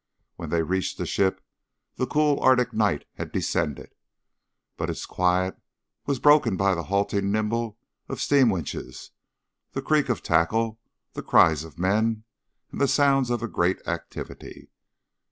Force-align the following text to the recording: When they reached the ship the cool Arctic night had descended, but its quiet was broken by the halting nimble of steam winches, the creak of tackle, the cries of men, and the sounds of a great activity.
When 0.35 0.49
they 0.49 0.63
reached 0.63 0.97
the 0.97 1.05
ship 1.05 1.45
the 1.97 2.07
cool 2.07 2.39
Arctic 2.39 2.73
night 2.73 3.05
had 3.17 3.31
descended, 3.31 3.93
but 4.75 4.89
its 4.89 5.05
quiet 5.05 5.57
was 6.07 6.17
broken 6.17 6.57
by 6.57 6.73
the 6.73 6.81
halting 6.85 7.31
nimble 7.31 7.77
of 8.09 8.19
steam 8.19 8.49
winches, 8.49 9.11
the 9.73 9.81
creak 9.83 10.09
of 10.09 10.23
tackle, 10.23 10.79
the 11.13 11.21
cries 11.21 11.63
of 11.63 11.77
men, 11.77 12.23
and 12.71 12.81
the 12.81 12.87
sounds 12.87 13.29
of 13.29 13.43
a 13.43 13.47
great 13.47 13.77
activity. 13.87 14.71